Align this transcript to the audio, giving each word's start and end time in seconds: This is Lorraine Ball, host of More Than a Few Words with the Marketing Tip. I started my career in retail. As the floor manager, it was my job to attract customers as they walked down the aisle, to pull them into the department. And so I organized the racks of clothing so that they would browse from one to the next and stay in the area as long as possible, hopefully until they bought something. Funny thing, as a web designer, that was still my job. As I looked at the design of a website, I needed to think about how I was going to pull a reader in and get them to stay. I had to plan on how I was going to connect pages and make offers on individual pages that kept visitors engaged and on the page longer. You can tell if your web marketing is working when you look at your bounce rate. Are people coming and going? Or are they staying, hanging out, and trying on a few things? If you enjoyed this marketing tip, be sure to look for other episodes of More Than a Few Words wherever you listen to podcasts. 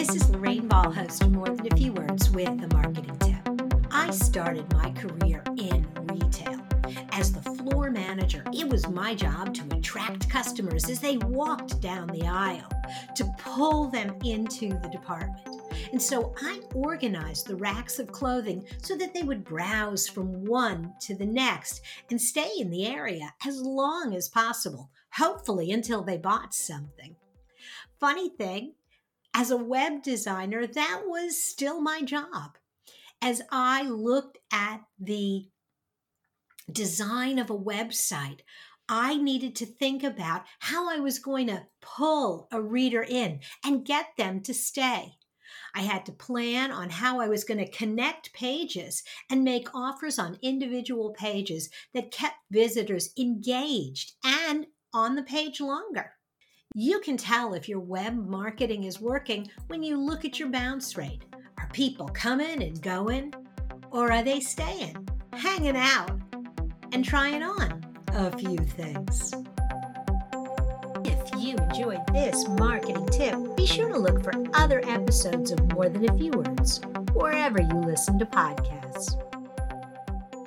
This 0.00 0.16
is 0.16 0.30
Lorraine 0.30 0.66
Ball, 0.66 0.90
host 0.90 1.20
of 1.20 1.30
More 1.30 1.44
Than 1.44 1.70
a 1.70 1.76
Few 1.76 1.92
Words 1.92 2.30
with 2.30 2.58
the 2.58 2.74
Marketing 2.74 3.14
Tip. 3.18 3.84
I 3.90 4.08
started 4.08 4.72
my 4.72 4.92
career 4.92 5.44
in 5.58 5.86
retail. 6.04 6.58
As 7.12 7.30
the 7.30 7.42
floor 7.42 7.90
manager, 7.90 8.42
it 8.50 8.66
was 8.66 8.88
my 8.88 9.14
job 9.14 9.52
to 9.52 9.76
attract 9.76 10.30
customers 10.30 10.88
as 10.88 11.00
they 11.00 11.18
walked 11.18 11.82
down 11.82 12.06
the 12.06 12.26
aisle, 12.26 12.70
to 13.14 13.30
pull 13.40 13.90
them 13.90 14.16
into 14.24 14.70
the 14.70 14.88
department. 14.88 15.46
And 15.92 16.00
so 16.00 16.34
I 16.40 16.62
organized 16.74 17.46
the 17.46 17.56
racks 17.56 17.98
of 17.98 18.10
clothing 18.10 18.64
so 18.80 18.96
that 18.96 19.12
they 19.12 19.22
would 19.22 19.44
browse 19.44 20.08
from 20.08 20.46
one 20.46 20.94
to 21.02 21.14
the 21.14 21.26
next 21.26 21.82
and 22.08 22.18
stay 22.18 22.50
in 22.58 22.70
the 22.70 22.86
area 22.86 23.34
as 23.46 23.60
long 23.60 24.14
as 24.14 24.30
possible, 24.30 24.88
hopefully 25.12 25.70
until 25.72 26.02
they 26.02 26.16
bought 26.16 26.54
something. 26.54 27.16
Funny 27.98 28.30
thing, 28.30 28.72
as 29.34 29.50
a 29.50 29.56
web 29.56 30.02
designer, 30.02 30.66
that 30.66 31.02
was 31.06 31.42
still 31.42 31.80
my 31.80 32.02
job. 32.02 32.58
As 33.22 33.42
I 33.50 33.82
looked 33.82 34.38
at 34.52 34.80
the 34.98 35.48
design 36.70 37.38
of 37.38 37.50
a 37.50 37.58
website, 37.58 38.40
I 38.88 39.16
needed 39.16 39.54
to 39.56 39.66
think 39.66 40.02
about 40.02 40.42
how 40.58 40.90
I 40.90 40.98
was 40.98 41.18
going 41.18 41.46
to 41.46 41.66
pull 41.80 42.48
a 42.50 42.60
reader 42.60 43.02
in 43.02 43.40
and 43.64 43.84
get 43.84 44.06
them 44.16 44.40
to 44.42 44.54
stay. 44.54 45.12
I 45.74 45.82
had 45.82 46.04
to 46.06 46.12
plan 46.12 46.72
on 46.72 46.90
how 46.90 47.20
I 47.20 47.28
was 47.28 47.44
going 47.44 47.58
to 47.58 47.70
connect 47.70 48.32
pages 48.32 49.04
and 49.30 49.44
make 49.44 49.74
offers 49.74 50.18
on 50.18 50.38
individual 50.42 51.10
pages 51.12 51.70
that 51.94 52.10
kept 52.10 52.36
visitors 52.50 53.10
engaged 53.18 54.14
and 54.24 54.66
on 54.92 55.14
the 55.14 55.22
page 55.22 55.60
longer. 55.60 56.14
You 56.76 57.00
can 57.00 57.16
tell 57.16 57.54
if 57.54 57.68
your 57.68 57.80
web 57.80 58.14
marketing 58.14 58.84
is 58.84 59.00
working 59.00 59.50
when 59.66 59.82
you 59.82 59.96
look 59.96 60.24
at 60.24 60.38
your 60.38 60.50
bounce 60.50 60.96
rate. 60.96 61.24
Are 61.58 61.68
people 61.72 62.06
coming 62.06 62.62
and 62.62 62.80
going? 62.80 63.34
Or 63.90 64.12
are 64.12 64.22
they 64.22 64.38
staying, 64.38 65.08
hanging 65.32 65.76
out, 65.76 66.12
and 66.92 67.04
trying 67.04 67.42
on 67.42 67.84
a 68.12 68.30
few 68.38 68.56
things? 68.56 69.34
If 71.04 71.42
you 71.42 71.56
enjoyed 71.56 72.06
this 72.12 72.46
marketing 72.50 73.06
tip, 73.06 73.34
be 73.56 73.66
sure 73.66 73.88
to 73.88 73.98
look 73.98 74.22
for 74.22 74.32
other 74.54 74.80
episodes 74.86 75.50
of 75.50 75.72
More 75.72 75.88
Than 75.88 76.08
a 76.08 76.16
Few 76.16 76.30
Words 76.30 76.80
wherever 77.14 77.60
you 77.60 77.80
listen 77.80 78.16
to 78.20 78.26
podcasts. 78.26 79.29